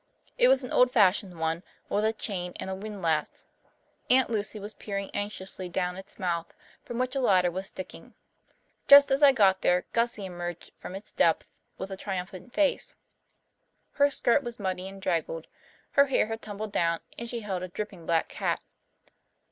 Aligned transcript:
It 0.35 0.47
was 0.47 0.63
an 0.63 0.71
old 0.71 0.89
fashioned 0.89 1.33
open 1.33 1.39
one, 1.41 1.63
with 1.87 2.03
a 2.05 2.11
chain 2.11 2.53
and 2.55 2.81
windlass. 2.81 3.45
Aunt 4.09 4.31
Lucy 4.31 4.57
was 4.59 4.73
peering 4.73 5.11
anxiously 5.13 5.69
down 5.69 5.95
its 5.95 6.17
mouth, 6.17 6.55
from 6.81 6.97
which 6.97 7.15
a 7.15 7.19
ladder 7.19 7.51
was 7.51 7.67
sticking. 7.67 8.15
Just 8.87 9.11
as 9.11 9.21
I 9.21 9.31
got 9.31 9.61
there 9.61 9.85
Gussie 9.93 10.25
emerged 10.25 10.71
from 10.73 10.95
its 10.95 11.11
depths 11.11 11.51
with 11.77 11.91
a 11.91 11.97
triumphant 11.97 12.51
face. 12.51 12.95
Her 13.91 14.09
skirt 14.09 14.41
was 14.43 14.59
muddy 14.59 14.87
and 14.87 14.99
draggled, 14.99 15.45
her 15.91 16.07
hair 16.07 16.25
had 16.25 16.41
tumbled 16.41 16.71
down, 16.71 17.01
and 17.19 17.29
she 17.29 17.41
held 17.41 17.61
a 17.61 17.67
dripping 17.67 18.07
black 18.07 18.27
cat. 18.27 18.59